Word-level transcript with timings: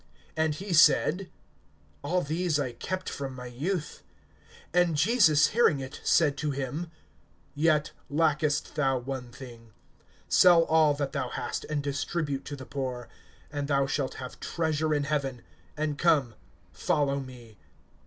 (21)And 0.35 0.55
he 0.55 0.73
said: 0.73 1.29
All 2.01 2.21
these 2.23 2.59
I 2.59 2.71
kept 2.71 3.07
from 3.07 3.35
my 3.35 3.45
youth. 3.45 4.01
(22)And 4.73 4.95
Jesus 4.95 5.47
hearing 5.49 5.79
it 5.79 6.01
said 6.03 6.37
to 6.37 6.49
him: 6.49 6.89
Yet 7.53 7.91
lackest 8.09 8.73
thou 8.73 8.97
one 8.97 9.29
thing; 9.31 9.73
sell 10.27 10.63
all 10.63 10.95
that 10.95 11.11
thou 11.11 11.29
hast, 11.29 11.65
and 11.65 11.83
distribute 11.83 12.45
to 12.45 12.55
the 12.55 12.65
poor, 12.65 13.09
and 13.51 13.67
thou 13.67 13.85
shalt 13.85 14.15
have 14.15 14.39
treasure 14.39 14.91
in 14.91 15.03
heaven; 15.03 15.43
and 15.77 15.99
come, 15.99 16.33
follow 16.71 17.19
me. 17.19 17.59